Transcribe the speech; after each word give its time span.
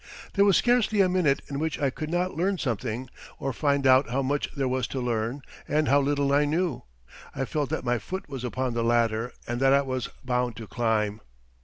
There 0.33 0.45
was 0.45 0.57
scarcely 0.57 0.99
a 1.01 1.07
minute 1.07 1.43
in 1.47 1.59
which 1.59 1.77
I 1.77 1.91
could 1.91 2.09
not 2.09 2.33
learn 2.35 2.57
something 2.57 3.07
or 3.37 3.53
find 3.53 3.85
out 3.85 4.09
how 4.09 4.23
much 4.23 4.51
there 4.55 4.67
was 4.67 4.87
to 4.87 4.99
learn 4.99 5.43
and 5.67 5.87
how 5.89 6.01
little 6.01 6.33
I 6.33 6.43
knew. 6.45 6.81
I 7.35 7.45
felt 7.45 7.69
that 7.69 7.85
my 7.85 7.99
foot 7.99 8.27
was 8.27 8.43
upon 8.43 8.73
the 8.73 8.83
ladder 8.83 9.31
and 9.47 9.59
that 9.59 9.73
I 9.73 9.83
was 9.83 10.09
bound 10.25 10.55
to 10.55 10.65
climb. 10.65 11.21